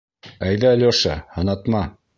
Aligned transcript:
Әйҙә, 0.47 0.71
Леша, 0.85 1.21
һынатма! 1.37 1.89